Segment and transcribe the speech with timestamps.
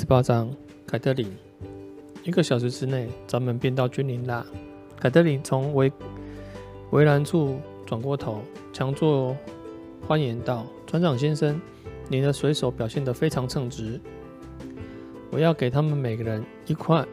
[0.00, 0.50] 十八章，
[0.86, 1.30] 凯特琳。
[2.24, 4.46] 一个小时之内，咱们便到君临啦。
[4.98, 5.92] 凯特琳从围
[6.90, 8.40] 围栏处转过头，
[8.72, 9.36] 强作
[10.08, 11.60] 欢颜道：“船长先生，
[12.08, 14.00] 你的水手表现得非常称职。
[15.30, 17.04] 我要给他们每个人一块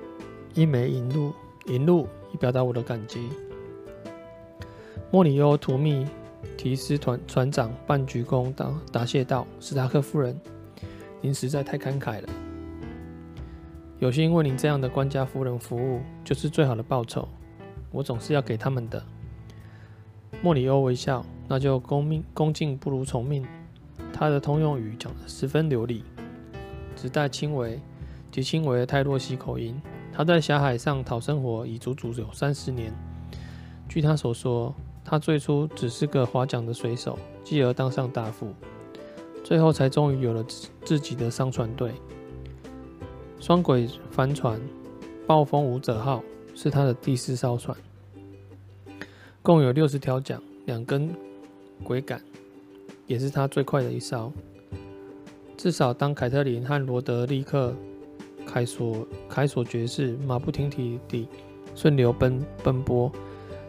[0.54, 1.34] 一枚银鹭，
[1.66, 3.28] 银鹭以表达我的感激。”
[5.12, 6.08] 莫里欧图密
[6.56, 10.40] 提斯团船长半鞠躬道：“答谢道，史塔克夫人，
[11.20, 12.30] 您实在太慷慨了。”
[14.00, 17.28] 有心为您这样的官家夫人服务，就是最好的报酬。
[17.92, 19.04] 我总是要给他们的。
[20.40, 23.44] 莫里欧微笑，那就恭命恭敬不如从命。
[24.14, 26.04] 他的通用语讲得十分流利，
[26.96, 27.80] 只带轻微
[28.32, 29.82] 及轻微的泰洛西口音。
[30.14, 32.94] 他在狭海上讨生活已足足有三十年。
[33.90, 38.54] 据他所说，他最初只是个划桨的水手，继而当上大副，
[39.44, 41.94] 最后才终于有了自自己的商船队。
[43.48, 44.60] 双轨帆船
[45.26, 46.22] “暴风舞者号”
[46.54, 47.78] 是他的第四艘船，
[49.42, 51.16] 共有六十条桨，两根
[51.86, 52.22] 桅杆，
[53.06, 54.34] 也是他最快的一艘。
[55.56, 57.74] 至少当凯特琳和罗德利克·
[58.46, 61.26] 凯索凯索爵士马不停蹄地
[61.74, 63.10] 顺流奔奔波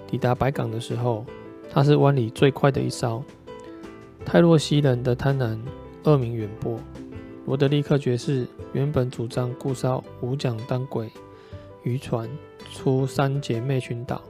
[0.09, 1.25] 抵达白港的时候，
[1.71, 3.23] 他是湾里最快的一艘。
[4.25, 5.57] 泰洛西人的贪婪
[6.03, 6.77] 恶名远播。
[7.49, 11.11] 罗德利克爵士原本主张雇艘五桨单轨
[11.83, 12.29] 渔船
[12.75, 14.21] 出三姐妹群岛，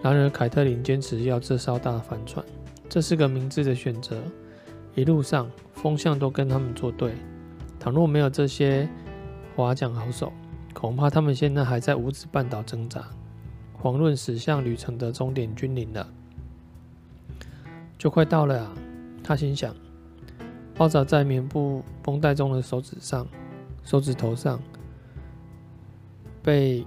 [0.00, 2.46] 然而凯特琳坚持要这艘大帆船，
[2.88, 4.22] 这是个明智的选择。
[4.94, 7.12] 一路上风向都跟他们作对，
[7.80, 8.88] 倘若没有这些
[9.56, 10.32] 划桨好手，
[10.72, 13.04] 恐怕他们现在还在五指半岛挣扎，
[13.82, 16.08] 遑论驶向旅程的终点君临了。
[17.98, 18.72] 就快到了啊，
[19.24, 19.74] 他心想。
[20.82, 23.24] 包扎在棉布绷带中的手指上，
[23.84, 24.60] 手指头上
[26.42, 26.84] 被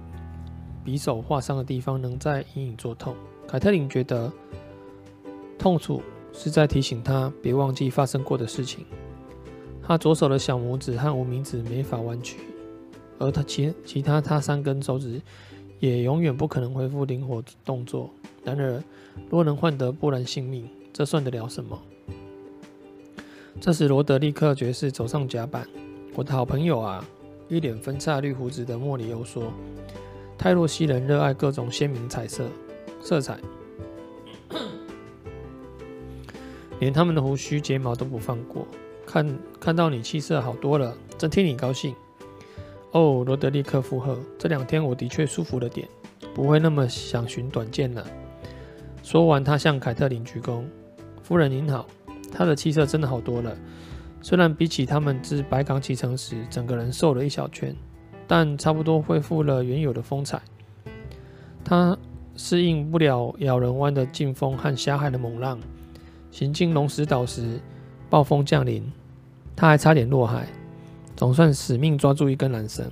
[0.84, 3.16] 匕首划伤的地方，仍在隐隐作痛。
[3.48, 4.30] 凯特琳觉得
[5.58, 8.84] 痛楚是在提醒他别忘记发生过的事情。
[9.82, 12.40] 他左手的小拇指和无名指没法弯曲，
[13.18, 15.22] 而他其其他他三根手指
[15.80, 18.10] 也永远不可能恢复灵活动作。
[18.44, 18.82] 然而，
[19.30, 21.80] 若能换得波兰性命，这算得了什么？
[23.60, 25.66] 这时，罗德利克爵士走上甲板。
[26.14, 27.04] “我的好朋友啊！”
[27.48, 29.52] 一脸分叉绿胡子的莫里欧说
[30.38, 32.44] ，“泰洛西人热爱各种鲜明彩色
[33.00, 33.38] 色彩，
[36.78, 38.66] 连他们的胡须、睫毛都不放过。
[39.04, 41.94] 看看到你气色好多了，真替你高兴。”
[42.92, 45.88] 哦，罗德利克附和，“这两天我的确舒服了点，
[46.34, 48.06] 不会那么想寻短见了。”
[49.02, 50.64] 说完，他向凯特琳鞠躬
[51.22, 51.86] ：“夫人您好。”
[52.36, 53.56] 他的气色真的好多了，
[54.20, 57.74] 虽然比起他们自白港启程时，整个人瘦了一小圈，
[58.26, 60.42] 但差不多恢复了原有的风采。
[61.64, 61.96] 他
[62.36, 65.58] 适应不了咬人湾的劲风和狭海的猛浪，
[66.30, 67.58] 行经龙石岛时，
[68.10, 68.84] 暴风降临，
[69.56, 70.46] 他还差点落海，
[71.16, 72.84] 总算死命抓住一根缆绳。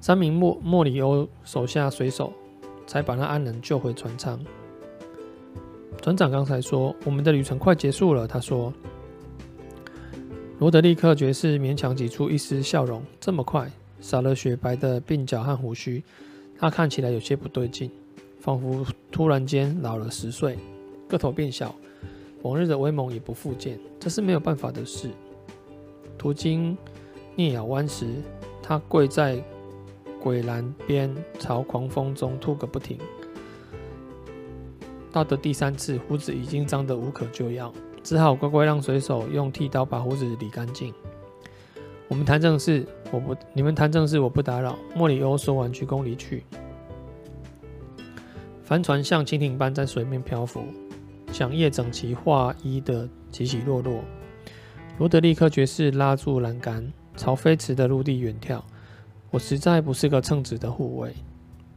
[0.00, 2.32] 三名莫莫里欧手下水手
[2.86, 4.38] 才把他安然救回船舱。
[6.06, 8.28] 船长刚才说我们的旅程快结束了。
[8.28, 8.72] 他说
[10.60, 13.02] ：“罗德利克爵士勉强挤出一丝笑容。
[13.18, 13.68] 这么快，
[14.00, 16.04] 少了雪白的鬓角和胡须，
[16.56, 17.90] 他看起来有些不对劲，
[18.38, 20.56] 仿佛突然间老了十岁，
[21.08, 21.74] 个头变小，
[22.42, 23.76] 往日的威猛也不复见。
[23.98, 25.10] 这是没有办法的事。”
[26.16, 26.78] 途经
[27.36, 28.06] 啮咬湾时，
[28.62, 29.42] 他跪在
[30.22, 32.96] 鬼栏边，朝狂风中吐个不停。
[35.16, 37.72] 到的第三次，胡子已经脏得无可救药，
[38.02, 40.92] 只好乖乖让水手用剃刀把胡子理干净。
[42.06, 44.78] 我们谈正事，我不，你们谈正事，我不打扰。
[44.94, 46.44] 莫里欧说完，鞠躬离去。
[48.62, 50.64] 帆船像蜻蜓般在水面漂浮，
[51.32, 54.04] 桨叶整齐划一的起起落落。
[54.98, 58.60] 罗德利克爵士拉住栏杆，朝飞驰的陆地远眺。
[59.30, 61.14] 我实在不是个称职的护卫。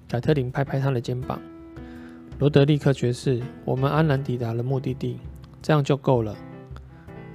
[0.09, 1.39] 凯特琳拍拍他的肩膀。
[2.39, 5.17] 罗德利克爵士，我们安然抵达了目的地，
[5.61, 6.33] 这样就够了。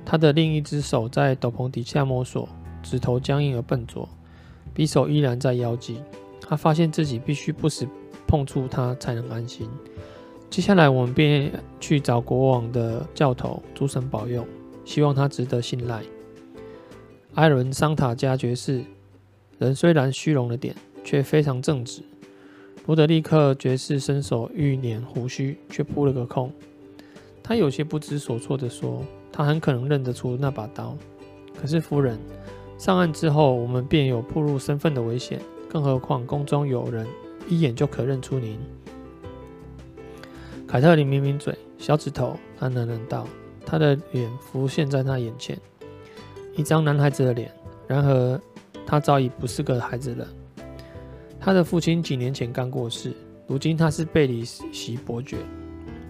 [0.03, 2.49] 他的另一只手在斗篷底下摸索，
[2.83, 4.09] 指头僵硬而笨拙，
[4.75, 6.01] 匕首依然在腰际。
[6.41, 7.87] 他发现自己必须不时
[8.27, 9.69] 碰触它才能安心。
[10.49, 14.47] 接下来，我们便去找国王的教头，诸神保佑，
[14.87, 16.03] 希望他值得信赖。
[17.35, 18.83] 艾伦桑塔加爵士，
[19.59, 20.75] 人虽然虚荣了点，
[21.05, 22.03] 却非常正直。
[22.87, 26.53] 罗德利克爵士伸手欲捻胡须，却扑了个空。
[27.43, 29.03] 他有些不知所措地说
[29.33, 30.95] ：“他很可能认得出那把刀。
[31.59, 32.19] 可是夫人，
[32.77, 37.07] 上岸之后，我们便有暴露身份的危险，更何况宫中有人
[37.49, 38.59] 一眼就可认出您。
[40.67, 43.27] 凯特琳抿抿嘴，小指头喃喃喃道
[43.65, 45.59] ：“他的脸浮现在他眼前，
[46.55, 47.51] 一张男孩子的脸。
[47.87, 48.41] 然而，
[48.85, 50.27] 他早已不是个孩子了。
[51.45, 53.13] 他的父亲几年前刚过世，
[53.47, 55.37] 如今他是贝里席伯爵。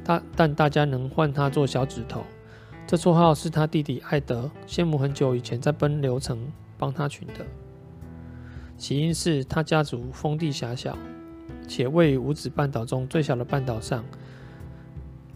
[0.05, 2.23] 他但大家能唤他做小指头。
[2.87, 6.39] 这绰号是他弟弟艾德羡慕很久以前在奔流城
[6.79, 7.45] 帮他取的。
[8.79, 10.97] 起因是他家族封地狭小，
[11.67, 14.05] 且位于五指半岛中最小的半岛上，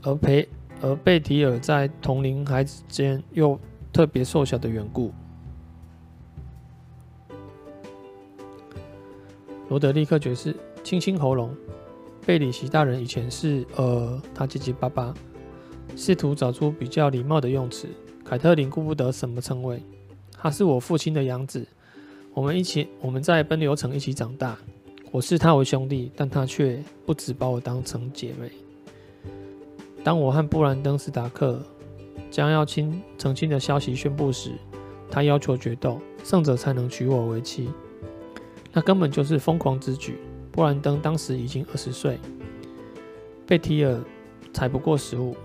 [0.02, 0.48] 而培
[0.80, 3.58] 而贝提尔在同龄孩子间又
[3.92, 5.12] 特别瘦小的缘故。
[9.68, 11.54] 罗德利克爵士清清喉咙，
[12.24, 13.66] 贝里奇大人以前是……
[13.76, 15.12] 呃，他结结巴巴，
[15.94, 17.86] 试图找出比较礼貌的用词。
[18.24, 19.82] 凯特琳顾不得什么称谓，
[20.32, 21.66] 他是我父亲的养子，
[22.34, 24.56] 我们一起我们在奔流城一起长大，
[25.10, 28.50] 我视他为兄弟，但他却不只把我当成姐妹。
[30.04, 31.62] 当我和布兰登·斯达克
[32.30, 34.52] 将要亲成亲的消息宣布时，
[35.10, 37.68] 他要求决斗，胜者才能娶我为妻。
[38.72, 40.18] 那根本就是疯狂之举。
[40.50, 42.18] 布兰登当时已经二十岁，
[43.46, 44.00] 贝提尔
[44.52, 45.36] 才不过十五。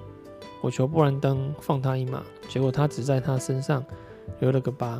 [0.59, 3.85] 我求布兰登放他一马，结果他只在他身上
[4.39, 4.97] 留了个疤。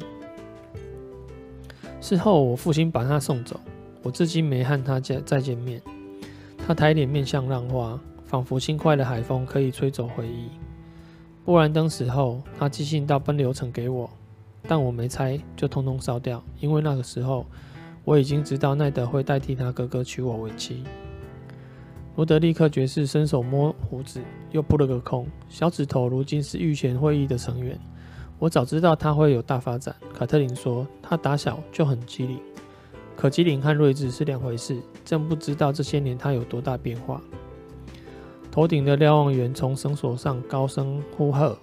[1.99, 3.59] 事后，我父亲把他送走，
[4.03, 5.81] 我至今没和他见再见面。
[6.67, 10.49] 他抬脸面向浪花，仿佛轻快的海风可以吹走回忆。
[11.43, 14.07] 布兰登死后，他寄信到奔流城给我，
[14.67, 17.47] 但我没拆，就通通烧掉，因为那个时候。
[18.03, 20.83] 我已经知道奈德会代替他哥哥娶我为妻。
[22.15, 24.21] 罗德利克爵士伸手摸胡子，
[24.51, 25.25] 又扑了个空。
[25.49, 27.79] 小指头如今是御前会议的成员。
[28.37, 29.95] 我早知道他会有大发展。
[30.13, 32.39] 卡特琳说：“他打小就很机灵，
[33.15, 34.77] 可机灵和睿智是两回事。
[35.05, 37.21] 真不知道这些年他有多大变化。”
[38.51, 41.57] 头顶的瞭望员从绳索上高声呼喝。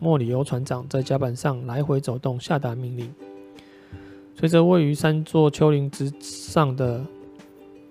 [0.00, 3.14] 莫里欧船长在甲板上来回走动，下达命令。
[4.36, 7.04] 随着位于三座丘陵之上的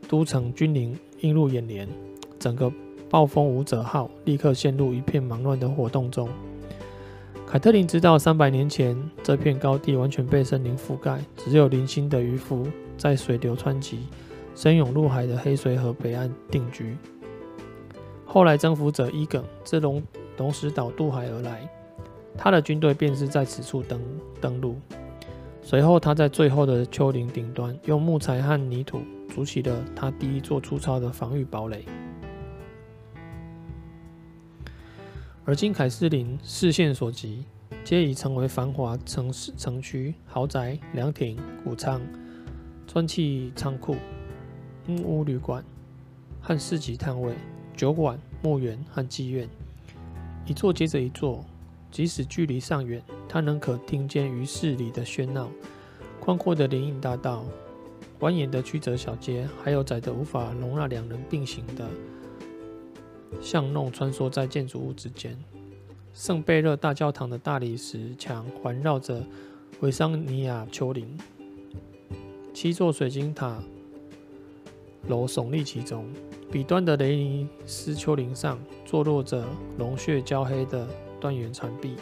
[0.07, 1.88] 都城军营映入眼帘，
[2.38, 2.72] 整个
[3.10, 6.28] 暴风舞者号立刻陷入一片忙乱的活动中。
[7.48, 12.68] 凯特琳知道，三百年前这片高地完全被森林覆盖，只有零星的渔夫
[12.98, 14.00] 在水流湍急、
[14.56, 16.98] 深涌入海的黑水河北岸定居。
[18.25, 20.04] 后来，征服者伊耿自龙
[20.38, 21.69] 龙石岛渡海而来，
[22.36, 24.01] 他的军队便是在此处登
[24.42, 24.75] 登陆。
[25.65, 31.86] 随后，他在最后的丘陵顶端用木材和泥土筑起了他第一座粗糙的防御堡垒。
[35.45, 37.45] 而今，凯瑟琳视线所及，
[37.83, 42.01] 皆已成为繁华城市、城区、豪宅、凉亭、谷仓、
[42.86, 43.95] 砖砌仓库、
[44.86, 45.63] 木屋旅馆
[46.42, 47.33] 和市集摊位、
[47.75, 49.50] 酒馆、墓园和妓院，
[50.45, 51.44] 一座接着一座。
[51.94, 53.00] 即使距离尚远，
[53.30, 55.47] 他仍可听见鱼市里的喧闹，
[56.19, 57.45] 宽阔的林荫大道，
[58.19, 61.88] 蜿蜒的曲折小街，还有窄得无法容纳两人并行的
[63.40, 65.38] 巷弄，穿梭在建筑物之间。
[66.16, 69.23] 圣贝勒大教堂的大理石墙环绕着
[69.81, 71.16] 维桑尼亚丘陵，
[72.56, 73.62] 七座水晶塔
[75.07, 76.12] 楼耸立其中。
[76.52, 79.45] 彼端的雷尼斯丘陵上坐落着
[79.78, 80.88] 龙血焦黑的。
[81.23, 81.95] 断垣残壁，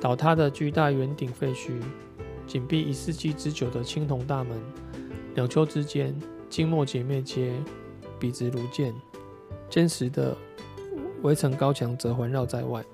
[0.00, 1.72] 倒塌的巨大圆顶废墟，
[2.46, 4.56] 紧闭一世纪之久的青铜大门，
[5.34, 6.14] 两丘之间，
[6.48, 7.52] 静默姐妹街
[8.20, 8.94] 笔直如剑，
[9.68, 10.36] 坚实的
[11.22, 12.84] 围城高墙则环绕在外。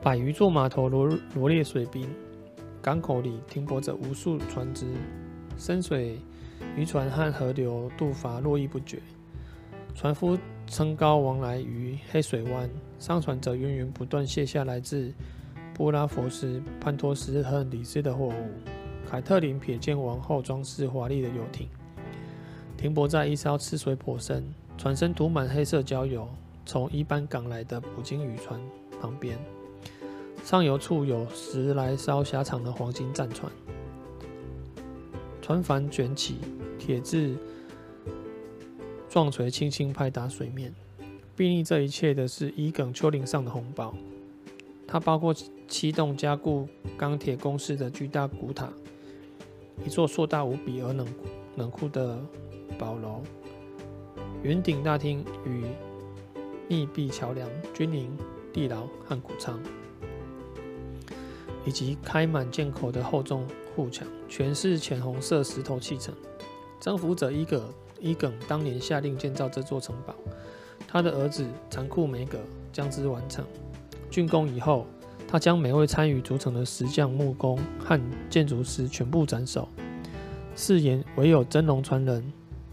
[0.00, 2.08] 百余座码头罗罗列水滨，
[2.80, 4.86] 港口里停泊着无数船只，
[5.58, 6.18] 深水
[6.74, 9.02] 渔船和河流渡筏络绎不绝，
[9.94, 10.38] 船夫。
[10.70, 15.12] 撑篙往来于黑水湾，商船则源源不断卸下来自
[15.74, 18.32] 布拉佛斯、潘托斯和里斯的货物。
[19.10, 21.66] 凯特琳瞥见王后装饰华丽的游艇，
[22.76, 24.44] 停泊在一艘吃水颇深、
[24.78, 26.28] 船身涂满黑色焦油、
[26.64, 28.60] 从伊班港来的捕鲸渔船
[29.00, 29.36] 旁边，
[30.44, 33.50] 上游处有十来艘狭长的黄金战船，
[35.42, 36.36] 船帆卷起，
[36.78, 37.34] 铁质。
[39.10, 40.72] 撞锤轻轻拍打水面，
[41.36, 43.92] 睥睨这一切的是伊耿丘陵上的红堡。
[44.86, 45.34] 它包括
[45.66, 48.72] 七栋加固钢铁工事的巨大古塔，
[49.84, 51.04] 一座硕大无比而冷
[51.56, 52.24] 冷酷的
[52.78, 53.22] 堡楼，
[54.44, 55.64] 圆顶大厅与
[56.68, 58.16] 密闭桥梁、军营、
[58.52, 59.60] 地牢和谷仓。
[61.66, 66.14] 以及开满箭口的厚重护墙，全是浅红色石头砌成。
[66.78, 70.14] 征服者伊葛伊耿当年下令建造这座城堡，
[70.88, 72.38] 他的儿子残酷梅格
[72.72, 73.44] 将之完成。
[74.10, 74.86] 竣工以后，
[75.28, 79.68] 他将每位参与筑成的石匠、木工和建筑师全部斩首，
[80.56, 82.32] 誓言唯有真龙传人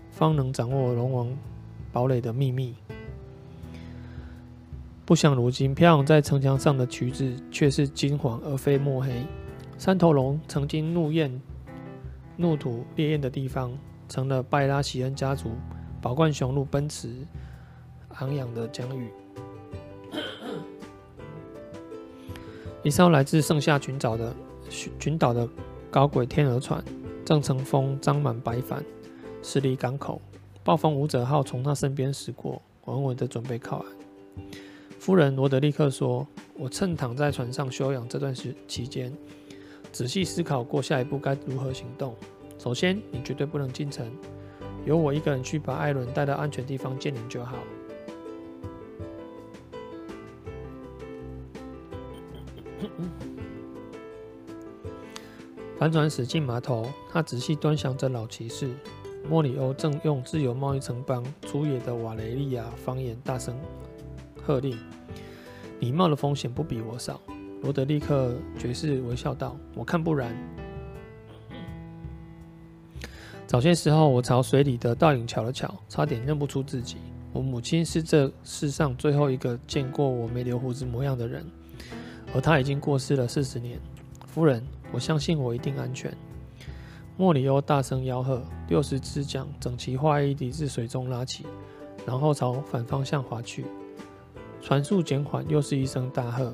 [0.10, 1.38] 方能掌握龙王
[1.92, 2.76] 堡垒的秘密。
[5.06, 9.12] 不想如今飘扬在城墙上的旗帜却是金黄而非墨黑。
[9.78, 11.42] 三头龙曾经怒焰、
[12.36, 13.72] 怒吐烈焰的地方，
[14.08, 15.52] 成了拜拉席恩家族
[16.02, 17.14] 宝冠雄鹿奔驰
[18.16, 19.10] 昂扬的疆域。
[22.84, 24.34] 一艘来自圣夏群岛的
[24.70, 25.48] 群岛的
[25.92, 26.84] 高轨天鹅船，
[27.26, 28.84] 正乘风张满白帆
[29.44, 30.22] 驶离港口。
[30.64, 33.86] 暴风舞者号从他身边驶过，稳稳的准备靠岸。
[35.00, 39.14] 夫人罗德利克说：“我趁躺在船上休养这段时期间，
[39.92, 42.14] 仔细思考过下一步该如何行动。
[42.58, 44.12] 首先，你绝对不能进城，
[44.86, 47.56] 由我一个人去把艾伦带到安全地方见您就好。”
[55.78, 58.70] 帆船驶进码头，他仔细端详着老骑士。
[59.30, 63.54] 莫里欧正用自由贸易城邦粗野的瓦雷利亚方言大声
[64.42, 64.78] 喝令。
[65.80, 67.22] 你冒的风险不比我少，
[67.62, 70.34] 罗德利克爵士微笑道：“我看不然。
[73.48, 76.98] 早些时候，我朝水里的倒影瞧了瞧，差点认不出自己。
[77.32, 81.46] 我母亲是这世上最后一个见过我没留胡子模样的人，
[82.36, 83.80] 而她已经过世了四十年。
[84.26, 84.62] 夫人，
[84.92, 86.14] 我相信我一定安全。”
[87.16, 91.46] 莫里欧大声吆喝，六十支桨整齐划一地自水中拉起，
[92.06, 93.66] 然后朝反方向划去。
[94.62, 96.54] 船速减缓，又是一声大喝，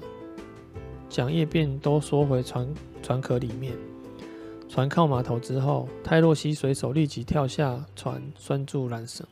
[1.10, 2.72] 桨叶便都缩回船
[3.02, 3.74] 船壳里面。
[4.74, 9.24] 船靠码头之后，泰洛西水手立即跳下船，拴住缆绳。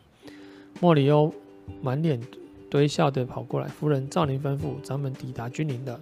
[0.79, 1.33] 莫里欧
[1.81, 2.21] 满脸
[2.69, 5.99] 堆笑地跑过来：“夫人，照您吩咐，咱们抵达君临的。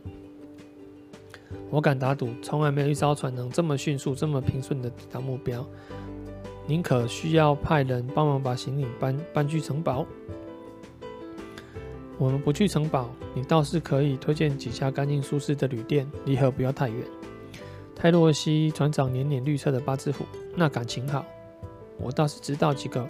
[1.70, 5.66] 我敢打赌，从来没有一艘船能这么迅速、这么平顺地抵达目标。
[6.68, 10.06] 您可需要派人帮忙把行李搬搬去城堡？”
[12.20, 17.08] 我们不去城堡，你倒是可以推荐几家干净舒适的旅店，离河不要太远。
[18.02, 20.24] 泰洛西船长年年绿色的八字虎，
[20.56, 21.26] 那感情好。
[21.98, 23.06] 我倒是知道几个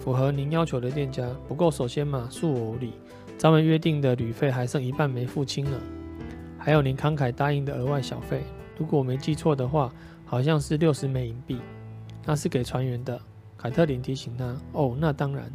[0.00, 2.94] 符合您要求的店家，不过首先嘛，恕我无礼，
[3.38, 5.78] 咱们约定的旅费还剩一半没付清呢。
[6.58, 8.42] 还有您慷慨答应的额外小费，
[8.76, 11.60] 如果我没记错的话，好像是六十枚银币，
[12.24, 13.16] 那是给船员的。
[13.56, 14.56] 凯特琳提醒他。
[14.72, 15.48] 哦，那当然。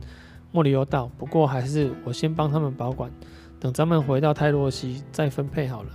[0.52, 3.12] 莫里欧道：“不过还是我先帮他们保管，
[3.60, 5.92] 等咱们回到泰洛西再分配好了。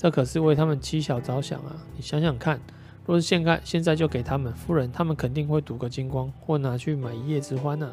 [0.00, 1.76] 这可是为他们妻小着想啊！
[1.96, 2.60] 你想想看，
[3.04, 7.92] 若是现在现在就给他们，夫人他们肯定会赌个精光，或拿去买一夜之欢呢。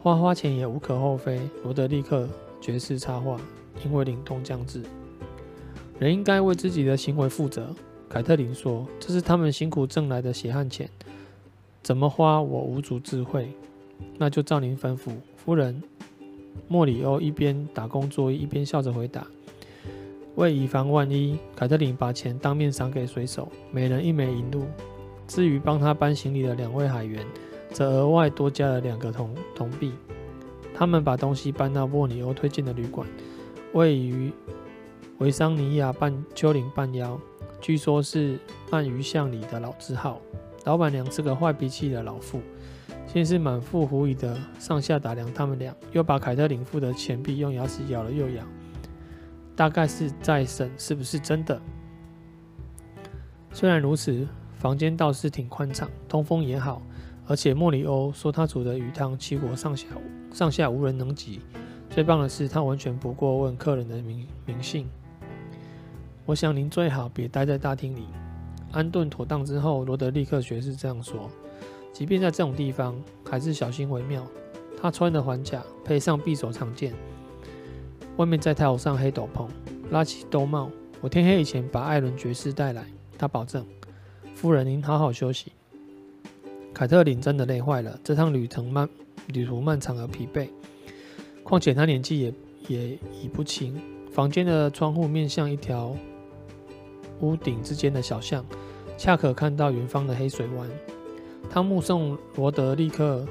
[0.00, 2.28] 花花钱也无可厚非。”罗德利克
[2.60, 3.36] 爵士插话
[3.84, 4.80] ：“因为凛冬将至，
[5.98, 7.74] 人应该为自己的行为负责。”
[8.08, 10.88] 凯特琳说：“这是他们辛苦挣来的血汗钱，
[11.82, 13.50] 怎么花我无足智慧。”
[14.18, 15.82] 那就照您吩咐，夫人。
[16.68, 19.26] 莫里欧一边打工作揖，一边笑着回答
[20.36, 24.66] ：“为以防万一，凯特琳把钱当面赏给水手，每人一枚银鹭。
[25.26, 27.24] 至于帮他搬行李的两位海员，
[27.70, 29.92] 则额外多加了两个铜铜币。
[30.74, 33.08] 他们把东西搬到莫里欧推荐的旅馆，
[33.72, 34.30] 位于
[35.18, 37.18] 维桑尼亚半丘陵半腰，
[37.58, 38.38] 据说是
[38.70, 40.20] 鳗鱼巷里的老字号。
[40.64, 42.40] 老板娘是个坏脾气的老妇。”
[43.06, 48.44] 先是满腹狐疑的上下打量他们俩，又把凯特琳付的钱币用牙齿咬了又咬，
[49.56, 51.60] 大概是在审是不是真的。
[53.52, 56.82] 虽然如此，房间倒是挺宽敞，通风也好，
[57.26, 59.86] 而且莫里欧说他煮的鱼汤齐国上下
[60.30, 61.40] 上下无人能及。
[61.88, 64.86] 最棒的是，他完全不过问客人的名名姓。
[66.26, 68.06] 我想您最好别待在大厅里。
[68.72, 71.30] 安顿妥当之后，罗德立刻学士这样说。
[71.94, 72.94] 即便在这种地方，
[73.24, 74.22] 还是小心为妙。
[74.78, 76.92] 他穿的环甲配上匕首长剑，
[78.16, 79.46] 外面再套上黑斗篷，
[79.90, 80.70] 拉起兜帽。
[81.02, 82.84] 我天黑以前把艾伦爵士带来，
[83.18, 83.64] 他保证。
[84.34, 85.52] 夫人，您好好休息。
[86.72, 88.88] 凯特琳真的累坏了，这趟旅程漫
[89.28, 90.48] 旅途漫长而疲惫。
[91.42, 92.34] 况且她年纪也
[92.68, 93.80] 也已不轻。
[94.10, 95.94] 房间的窗户面向一条
[97.20, 98.44] 屋顶之间的小巷，
[98.96, 100.68] 恰可看到远方的黑水湾。
[101.50, 103.26] 他目送罗德利克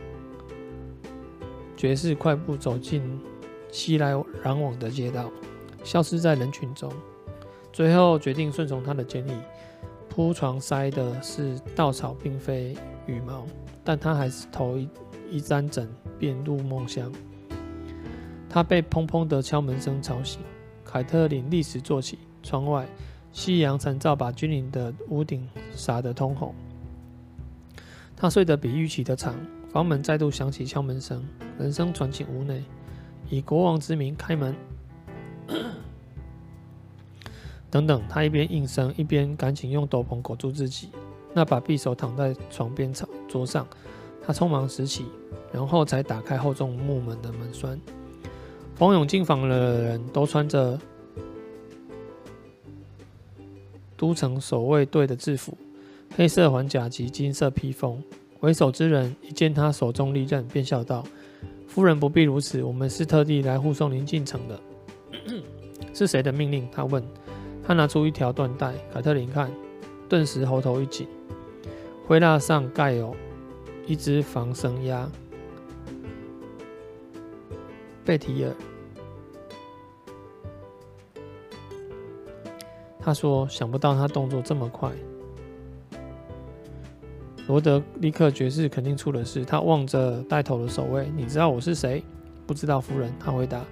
[1.75, 3.01] 爵士快步走进
[3.75, 5.29] 熙来攘往的街道，
[5.83, 6.89] 消失在人群中。
[7.73, 9.33] 最后决定顺从他的建议，
[10.07, 12.73] 铺床塞的是稻草，并非
[13.05, 13.45] 羽毛。
[13.83, 14.87] 但他还是头一
[15.29, 17.11] 一沾枕便入梦乡。
[18.49, 20.39] 他被砰砰的敲门声吵醒，
[20.85, 22.17] 凯特琳立时坐起。
[22.41, 22.87] 窗外，
[23.33, 26.55] 夕阳残照把君临的屋顶洒得通红。
[28.15, 29.35] 他睡得比预期的长。
[29.67, 31.21] 房门再度响起敲门声，
[31.59, 32.63] 人声传进屋内，
[33.29, 34.55] 以国王之名开门。
[37.69, 40.89] 等等，他一边应声，一边赶紧用斗篷裹住自己。
[41.33, 42.93] 那把匕首躺在床边
[43.27, 43.67] 桌上，
[44.25, 45.05] 他匆忙拾起，
[45.51, 47.79] 然后才打开厚重木门的门栓。
[48.75, 50.79] 蜂拥进房的人都穿着
[53.97, 55.57] 都城守卫队的制服，
[56.15, 58.01] 黑色环甲及金色披风。
[58.39, 61.03] 为首之人一见他手中利刃，便笑道
[61.75, 64.57] ：“夫人不必如此，我们是特地来护送您进城的。
[65.93, 67.05] ”“是谁的命令？”他问。
[67.67, 69.51] 他拿出一条缎带，凯特琳看，
[70.07, 71.05] 顿时喉头一紧。
[72.07, 73.13] 灰蜡上盖有
[73.85, 75.05] 一只防生鸭。
[78.05, 78.55] 贝提尔，
[83.01, 84.89] 他说：“想不到他动作这么快。”
[87.47, 92.03] 罗德立刻爵士肯定出了事，他望着带头的守卫：“你知道我是谁
[92.47, 93.63] ？”“不知道，夫人。”他回答。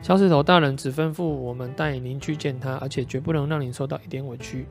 [0.00, 4.66] 小石头大人只吩咐我们带您去见他，而且绝不能让您受到一点委屈。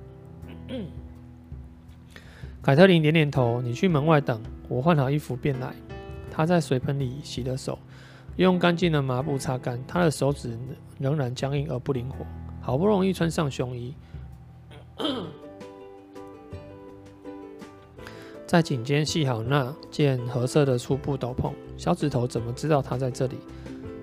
[2.61, 5.73] 凯特琳点点头：“你去门外等，我换好衣服便来。”
[6.29, 7.77] 他在水盆里洗了手，
[8.37, 9.79] 用干净的麻布擦干。
[9.87, 10.57] 他的手指
[10.97, 12.25] 仍然僵硬而不灵活。
[12.59, 13.93] 好不容易穿上胸衣，
[18.51, 21.53] 在颈间系好那件褐色的粗布斗篷。
[21.77, 23.37] 小指头怎么知道他在这里？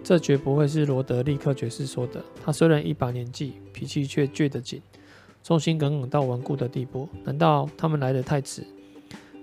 [0.03, 2.25] 这绝不会是罗德利克爵士说的。
[2.43, 4.81] 他虽然一把年纪，脾气却倔得紧，
[5.43, 7.07] 忠心耿耿到顽固的地步。
[7.25, 8.65] 难道他们来得太迟？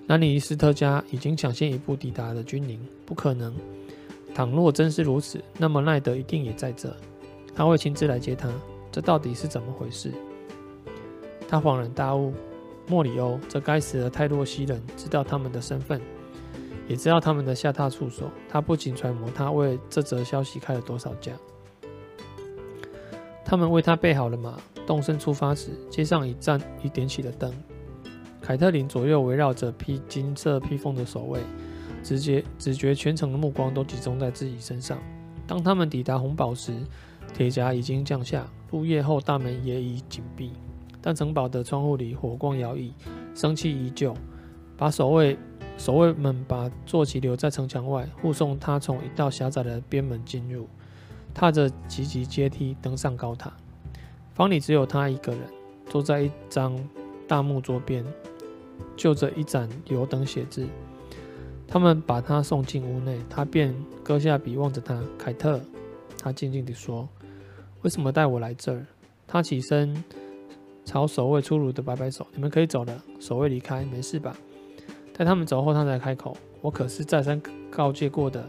[0.08, 2.80] 兰尼斯特家已经抢先一步抵达了君临。
[3.06, 3.54] 不可能。
[4.34, 6.92] 倘若真是如此，那么奈德一定也在这。
[7.54, 8.52] 他会亲自来接他。
[8.92, 10.12] 这到底是怎么回事？
[11.48, 12.34] 他恍然大悟。
[12.88, 16.00] 莫里欧，这该死的泰洛西人，知道他们的身份。
[16.88, 18.30] 也知道他们的下榻处所。
[18.48, 21.32] 他不仅揣摩他为这则消息开了多少价。
[23.44, 24.58] 他们为他备好了马。
[24.86, 27.52] 动身出发时，街上已站已点起了灯。
[28.40, 31.40] 凯特琳左右围绕着披金色披风的守卫，
[32.04, 35.00] 直觉只觉全城的目光都集中在自己身上。
[35.48, 36.72] 当他们抵达红堡时，
[37.34, 40.52] 铁甲已经降下，入夜后大门也已紧闭，
[41.06, 42.92] 但城堡的窗户里火光摇曳，
[43.36, 44.12] 生气依旧。
[44.76, 45.38] 把守卫。
[45.78, 50.70] 守卫们把坐骑留在城墙外，护送他从一道狭窄的边门进入，
[51.34, 53.52] 踏着几级阶梯登上高塔。
[54.34, 55.42] 房里只有他一个人，
[55.86, 56.74] 坐在一张
[57.28, 58.06] 大木桌边，
[58.96, 60.66] 就着一盏油灯写字。
[61.68, 65.04] 他们把他送进屋内，他便搁下笔望着他。
[65.18, 65.60] 凯特，
[66.18, 67.10] 他静静地说
[67.84, 68.86] ：“为什么带我来这儿？”
[69.28, 69.94] 他起身，
[70.86, 74.36] 朝守卫粗鲁地摆摆手：“你们可以走了。”守卫离开，没事吧？
[75.18, 78.46] 待他们走后，他才开口：“我可是再三告诫过的。”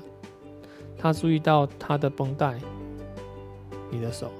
[0.98, 2.58] 他注意到他的绷带，
[3.90, 4.30] 你的手。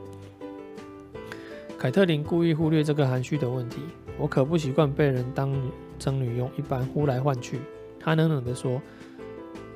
[1.79, 3.81] 凯特琳故意忽略这个含蓄的问题
[4.19, 5.53] ：“我可不习惯被人当
[5.99, 7.61] 成女佣一般呼来唤去。”
[7.99, 8.81] 他冷冷地说：“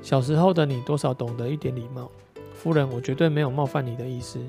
[0.01, 2.09] 小时候的你多少懂得一点礼貌，
[2.53, 4.39] 夫人，我绝对没有冒犯你的意思。”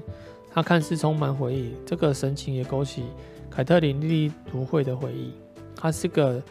[0.52, 3.04] 他看似充满回忆，这个神情也勾起
[3.50, 5.32] 凯特琳历历如绘的回忆。
[5.74, 6.42] 他是个。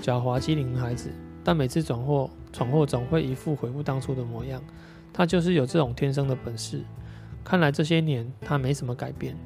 [0.00, 1.10] 狡猾机灵的孩子，
[1.44, 4.62] 但每次闯祸，闯祸总会一副悔不当初的模样。
[5.12, 6.82] 他就是有这种天生的本事。
[7.44, 9.36] 看来这些年他没什么改变。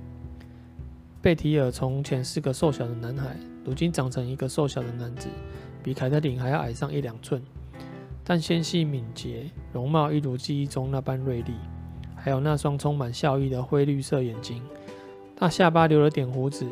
[1.21, 5.27] 贝提尔从前是个瘦小的男孩，如今长成一个瘦小的男子，
[5.83, 7.43] 比凯特琳还要矮上一两寸，
[8.23, 11.55] 但纤细敏捷，容貌一如记忆中那般锐利，
[12.24, 14.62] 还有那双充满笑意的灰绿色眼睛。
[15.37, 16.66] 大下巴留了点胡子。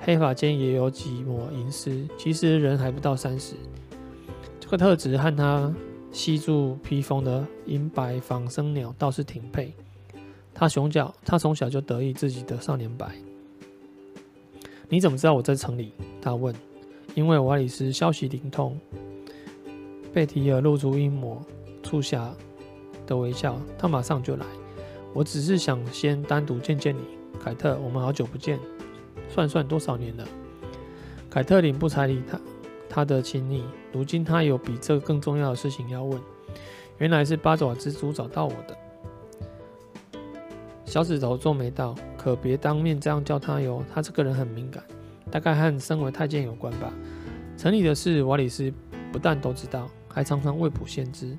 [0.00, 3.54] 黑发间也有几抹银丝，其实人还不到三十。
[4.58, 5.70] 这个特质和他
[6.10, 9.74] 系住披风的银白仿生鸟倒是挺配。
[10.54, 13.14] 他从小，他从小就得意自己的少年白。
[14.88, 15.92] 你怎么知道我在城里？
[16.22, 16.54] 他问。
[17.14, 18.78] 因为瓦里斯消息灵通。
[20.14, 21.44] 贝提尔露出一抹
[21.82, 22.32] 促狭
[23.06, 23.60] 的微笑。
[23.76, 24.46] 他马上就来。
[25.14, 27.00] 我只是想先单独见见你，
[27.42, 27.78] 凯特。
[27.78, 28.58] 我们好久不见。
[29.28, 30.26] 算算多少年了，
[31.28, 32.40] 凯特琳不睬理他，
[32.88, 33.64] 他的亲昵。
[33.92, 36.20] 如今他有比这更重要的事情要问。
[36.98, 38.76] 原来是八爪蜘蛛找到我的。
[40.84, 44.82] 小指头皱眉道：“可别当面这样叫他哟，他这个人很敏感，
[45.30, 46.92] 大概和身为太监有关吧。”
[47.58, 48.72] 城里的事，瓦里斯
[49.12, 51.36] 不但都知道，还常常未卜先知，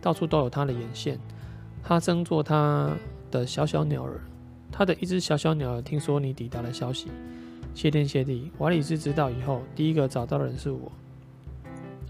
[0.00, 1.18] 到处都有他的眼线。
[1.88, 2.94] 他争做他
[3.30, 4.20] 的小小鸟儿，
[4.70, 7.08] 他的一只小小鸟儿听说你抵达的消息，
[7.74, 10.92] 谢天谢地，瓦里斯知道以后，第一个找到的人是我。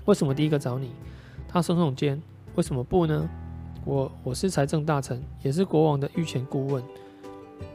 [0.07, 0.91] 为什么第一个找你？
[1.47, 2.21] 他耸耸肩，
[2.57, 3.31] 为什么不呢？
[3.85, 6.83] 我我是财政大臣，也是国王的御前顾问。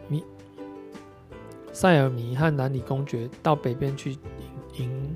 [0.09, 0.25] 米
[1.71, 5.15] 塞尔米和南里公爵到北边去迎迎。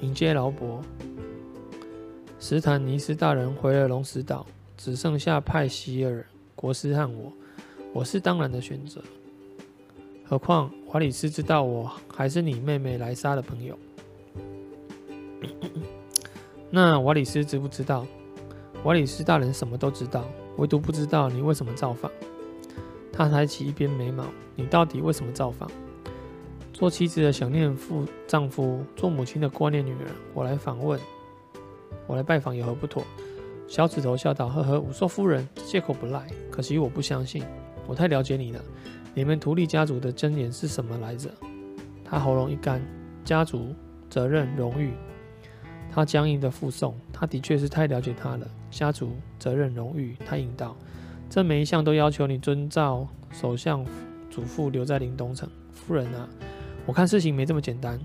[0.00, 0.82] 迎接劳勃，
[2.38, 4.44] 史坦尼斯大人回了龙石岛，
[4.84, 6.22] 只剩下派希尔
[6.54, 7.32] 国师和我。
[7.94, 9.00] 我是当然的选择。
[10.26, 13.78] 何况瓦里斯知道我还是你妹妹莱莎的朋友。
[16.68, 18.06] 那瓦里斯知不知道？
[18.82, 20.22] 瓦里斯大人什么都知道，
[20.58, 22.12] 唯独不知道你为什么造访。
[23.10, 25.70] 他抬起一边眉毛，你到底为什么造访？
[26.74, 30.10] 做妻子的想念父丈夫，做母亲的挂念女儿。
[30.34, 31.00] 我来访问，
[32.06, 33.02] 我来拜访有何不妥？
[33.74, 36.24] 小指头笑道：“呵呵，我说夫人，借口不赖。
[36.48, 37.42] 可惜我不相信，
[37.88, 38.60] 我太了解你了。
[39.12, 41.28] 你们图利家族的箴言是什么来着？”
[42.08, 42.80] 他喉咙一干，
[43.24, 43.74] 家族
[44.08, 44.92] 责任荣誉。
[45.90, 48.46] 他僵硬的附送，他的确是太了解他了。
[48.70, 49.10] 家族
[49.40, 50.76] 责任荣誉，他引道
[51.28, 53.84] ：“这每一项都要求你遵照首相
[54.30, 56.28] 嘱咐留在临冬城，夫人啊。”
[56.86, 57.98] 我看事情没这么简单，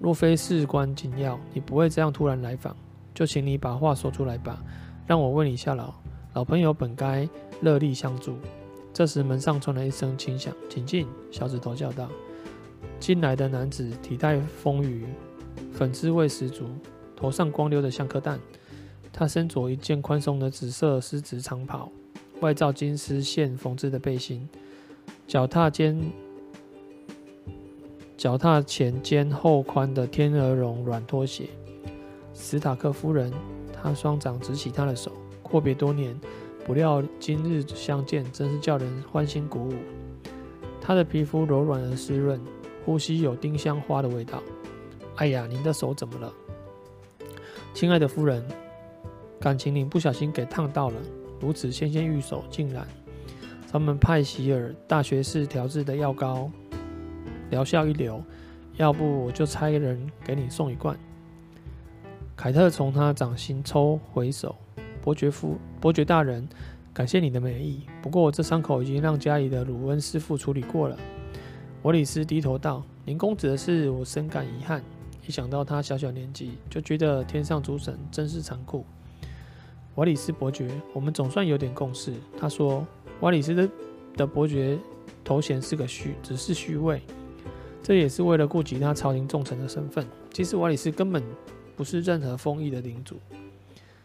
[0.00, 2.76] 若非事关紧要，你不会这样突然来访。
[3.14, 4.60] 就请你把话说出来吧，
[5.06, 5.92] 让我为你效劳。
[6.32, 7.28] 老朋友本该
[7.60, 8.36] 热力相助。
[8.92, 11.06] 这时门上传来一声轻响，请进。
[11.30, 12.08] 小指头叫道
[13.00, 15.04] ：“进来的男子体态丰腴，
[15.72, 16.66] 粉滋味十足，
[17.16, 18.38] 头上光溜的像颗蛋。
[19.12, 21.90] 他身着一件宽松的紫色丝质长袍，
[22.40, 24.48] 外罩金丝线缝制的背心，
[25.26, 26.00] 脚踏尖。”
[28.16, 31.48] 脚踏前尖后宽的天鹅绒软拖鞋，
[32.32, 33.30] 史塔克夫人，
[33.84, 36.18] 他双掌执起他的手，阔别多年，
[36.64, 39.74] 不料今日相见，真是叫人欢欣鼓舞。
[40.80, 42.40] 她的皮肤柔软而湿润，
[42.82, 44.42] 呼吸有丁香花的味道。
[45.16, 46.32] 哎呀，您的手怎么了，
[47.74, 48.42] 亲爱的夫人？
[49.38, 50.96] 感情您不小心给烫到了，
[51.38, 52.88] 如此纤纤玉手，竟然
[53.66, 56.50] 咱们派希尔大学士调制的药膏。
[57.50, 58.24] 疗效一流，
[58.78, 60.98] 要不我就差人给你送一罐。
[62.44, 64.54] 凯特从他掌心抽回手，
[65.00, 66.46] 伯爵夫伯爵大人，
[66.92, 67.84] 感谢你的美意。
[68.02, 70.98] 不过我这伤口已经让家里的鲁恩师傅处理过了。
[71.84, 74.84] 瓦里斯低头道：“您公子的事，我深感遗憾。
[75.26, 78.84] 一想到他小小年纪，就觉得天上诸神真是残酷。”
[79.96, 82.12] 瓦里斯伯爵，我们总算有点共识。
[82.38, 82.86] 他说
[83.20, 83.66] ：“瓦里斯的
[84.18, 84.78] 的伯爵
[85.24, 87.00] 头衔是个虚，只是虚位。”
[87.82, 90.06] 这也是为了顾及他朝廷重臣的身份。
[90.30, 91.22] 其实瓦里斯根本
[91.76, 93.16] 不是任何封邑的领主，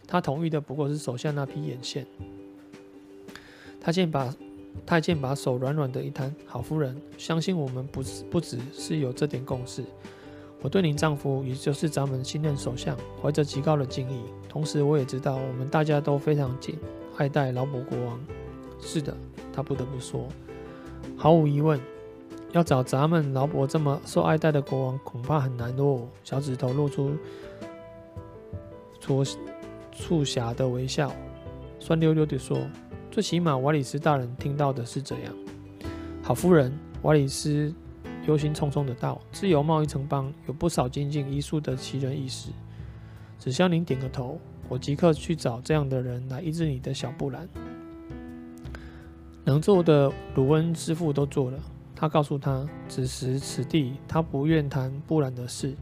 [0.07, 2.05] 他同意的不过是手下那批眼线。
[3.81, 4.33] 太监把
[4.85, 9.83] 太监把手软软的一摊，好夫人，相信我们不是不只是有这点共识。
[10.61, 14.21] 我对您丈夫，也就是咱们新任首相，怀着极高的敬意。
[14.49, 16.75] 同时，我也知道我们大家都非常敬
[17.17, 18.19] 爱戴劳勃国王。
[18.81, 19.15] 是的，
[19.53, 20.27] 他不得不说，
[21.15, 21.79] 毫无疑问。
[22.51, 26.07] 要找咱们劳勃这么受爱戴的国王，恐怕很难哦。
[26.23, 27.11] 小指头露出
[29.09, 29.23] 促
[29.91, 31.11] 促狭的微笑，
[31.79, 32.59] 酸溜溜地说
[33.09, 35.33] ：“最起码瓦里斯大人听到的是这样。”
[36.21, 37.73] 好夫人，瓦里斯
[38.27, 42.51] 忧心忡忡的道：“自由贸易城邦有不少精进医术的奇人异士，
[43.39, 47.49] 只需要您点个头，我即刻去找这样的人来医治你的小布兰。
[49.43, 51.59] 能做的鲁恩师傅都做了。”
[51.95, 55.75] 他告诉他，此时此地，他不愿谈布兰的事，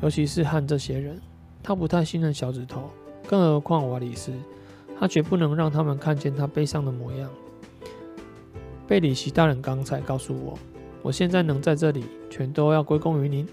[0.00, 1.18] 尤其是和这些人。
[1.62, 2.90] 他不太信任小指头，
[3.26, 4.32] 更何况瓦里斯。
[4.98, 7.28] 他绝不能让他们看见他悲伤的模样。
[8.86, 10.58] 贝里奇大人刚才告诉我，
[11.02, 13.48] 我现在能在这里，全都要归功于您。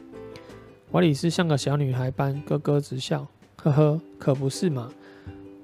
[0.91, 3.25] 瓦里斯像个小女孩般咯咯直笑，
[3.57, 4.91] 呵呵，可不是嘛？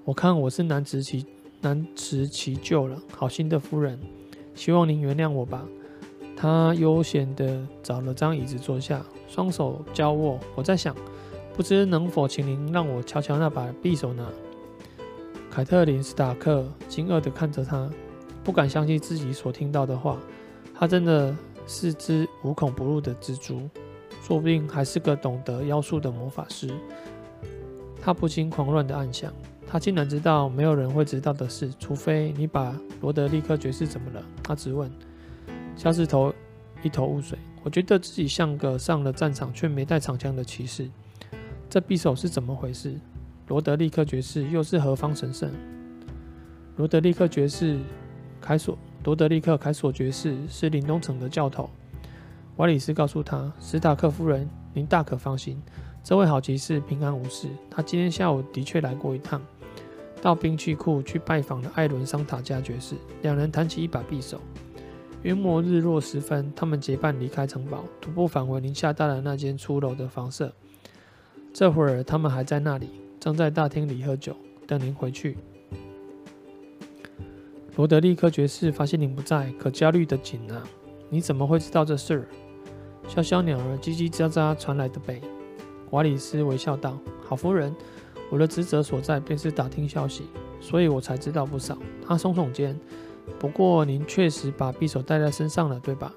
[0.03, 1.25] 我看我是难辞其
[1.61, 3.99] 难辞其咎了，好心的夫人，
[4.53, 5.65] 希望您原谅我吧。
[6.37, 10.39] 他悠闲地找了张椅子坐下，双手交握。
[10.55, 10.95] 我在想，
[11.55, 14.27] 不知能否请您让我瞧瞧那把匕首呢？
[15.49, 17.89] 凯特琳·斯塔克惊愕地看着他，
[18.43, 20.19] 不敢相信自己所听到的话。
[20.77, 21.33] 他真的
[21.65, 23.69] 是只无孔不入的蜘蛛，
[24.21, 26.69] 说不定还是个懂得妖术的魔法师。
[28.01, 29.31] 他不禁狂乱地暗想：
[29.65, 34.21] 他竟然知道没有人会知道的事，除非你把罗德利克爵士怎么了？
[34.43, 34.91] 他直问。
[35.77, 36.33] 小指头
[36.83, 37.39] 一头雾水。
[37.63, 40.89] 我觉得自己像个上了战场却没带长枪的骑士。
[41.75, 42.97] 这匕首是怎么回事？
[43.49, 45.51] 罗德利克爵士又是何方神圣？
[46.77, 47.77] 罗德利克爵士
[48.39, 51.69] 凯索，罗德利克凯索爵士是林东城的教头。
[52.55, 55.61] 瓦里斯告诉他：“史塔克夫人，您大可放心，
[56.01, 57.49] 这位好骑士平安无事。
[57.69, 59.41] 他今天下午的确来过一趟。”
[60.23, 64.39] 到兵器库去拜访了艾伦桑塔加爵士，两人谈起一把匕首。
[65.23, 70.53] 约莫日落时分，他们结伴离开城堡，徒步返回宁夏大人那间出楼的房舍。
[71.57, 74.35] 这会儿，他们还在那里，正在大厅里喝酒，
[74.67, 75.37] 等您回去。
[77.77, 80.61] 罗德利克爵士发现您不在，可焦虑得紧啊！
[81.09, 82.27] 你怎么会知道这事儿？
[83.07, 85.21] 小小鸟儿叽叽喳喳传来的北。
[85.91, 87.73] 瓦里斯微笑道：“好夫人。”
[88.29, 90.23] 我的职责所在便是打听消息，
[90.59, 91.77] 所以我才知道不少。
[92.05, 92.77] 他耸耸肩。
[93.39, 96.13] 不过您确实把匕首带在身上了，对吧？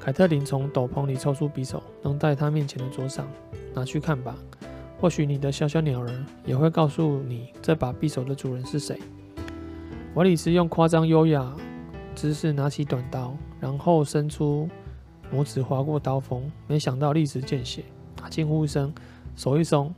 [0.00, 3.30] 凯特琳从斗篷里抽出匕首，扔在他面前的桌上。
[3.78, 4.34] 拿去看吧，
[5.00, 8.98] 或许你的小小鸟儿也会告诉你这把匕首的主人是谁。
[10.14, 11.54] 瓦里斯用夸张优雅
[12.12, 14.68] 姿势拿起短刀，然后伸出
[15.32, 17.84] 拇指划过刀锋，没想到立时见血。
[18.16, 18.92] 他惊呼一声，
[19.36, 19.94] 手一松。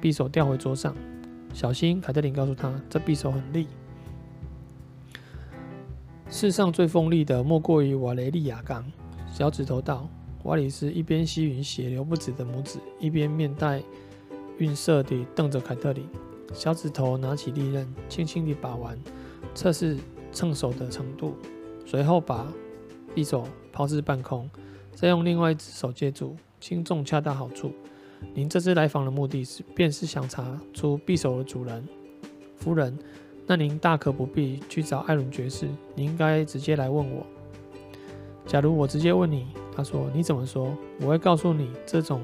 [0.00, 0.94] 匕首掉回桌上，
[1.52, 2.00] 小心！
[2.00, 3.66] 凯特琳告诉他：“这匕首很利，
[6.30, 8.84] 世上最锋利的莫过于瓦雷利亚钢。”
[9.30, 10.08] 小指头道。
[10.44, 13.82] 瓦里斯一边吸吮血流不止的拇指，一边面带
[14.58, 16.06] 愠色地瞪着凯特琳。
[16.52, 18.98] 小指头拿起利刃，轻轻地把玩，
[19.54, 19.96] 测试
[20.32, 21.34] 趁手的程度，
[21.86, 22.52] 随后把
[23.14, 24.50] 匕首抛至半空，
[24.92, 27.72] 再用另外一只手接住，轻重恰到好处。
[28.34, 31.88] 您这次来访的目的是，便是想查出匕首的主人，
[32.56, 32.98] 夫人。
[33.46, 37.26] 那您大可不必去找艾伦爵士，你应该直接来问我。
[38.46, 40.76] 假如我直接问你，他说，你怎么说？
[41.00, 42.20] 我会告诉你，这种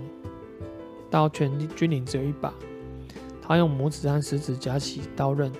[1.11, 2.53] 刀全军营只有一把。
[3.41, 5.53] 他用拇指和食指夹起刀刃，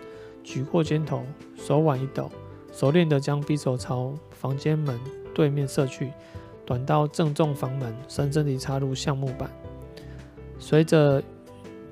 [0.43, 1.23] 举过肩头，
[1.55, 2.31] 手腕一抖，
[2.73, 4.99] 熟练地将匕首朝房间门
[5.35, 6.13] 对面射去。
[6.65, 9.49] 短刀正中房门，深深地插入橡木板。
[10.59, 11.23] 随着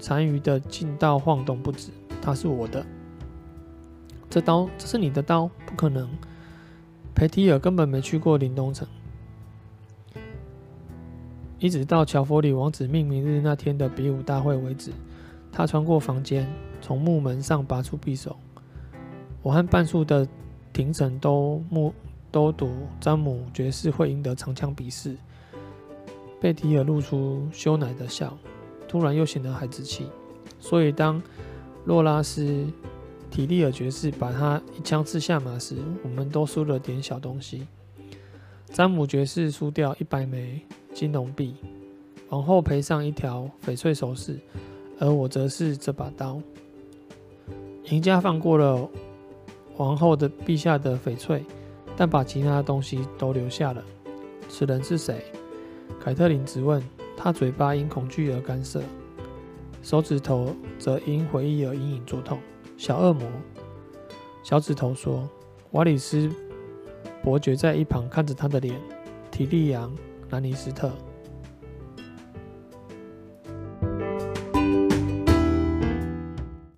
[0.01, 2.85] 残余的劲道晃动不止，它是我的。
[4.29, 5.49] 这刀，这是你的刀？
[5.65, 6.11] 不可能！
[7.15, 8.89] 裴提尔根本没去过林东城。
[11.65, 14.93] 一直到乔佛里王子命名日那天的比武大会为止，
[15.51, 16.47] 他穿过房间，
[16.83, 18.37] 从木门上拔出匕首。
[19.41, 20.29] 我和半数的
[20.75, 21.95] 庭臣都目
[22.31, 25.17] 都赌詹姆爵士会赢得长枪比试。
[26.39, 28.37] 贝提尔露出羞赧的笑。
[28.87, 30.07] 突然又显得孩子气，
[30.61, 31.21] 所以当
[31.87, 32.67] 洛拉斯
[33.31, 37.67] 提利尔爵士把他一枪刺下马时，我们都输了点小东西。
[38.67, 40.61] 詹姆爵士输掉一百枚
[40.95, 41.57] 金龙币，
[42.29, 44.39] 王后赔上一条翡翠首饰，
[45.01, 46.41] 而我则是这把刀。
[47.91, 48.89] 赢家放过了
[49.77, 51.45] 王后的陛下的翡翠，
[51.97, 53.85] 但把其他东西都留下了。
[54.49, 55.25] 此人是谁？
[56.01, 56.81] 凯特琳质问。
[57.17, 58.83] 他嘴巴因恐惧而干涩，
[59.83, 62.39] 手指头则因回忆而隐隐作痛。
[62.77, 63.27] 小恶魔，
[64.43, 65.27] 小指头说。
[65.71, 66.31] 瓦里斯
[67.23, 68.79] 伯爵在一旁看着他的脸。
[69.31, 69.91] 提利昂·
[70.31, 70.93] 兰尼斯特。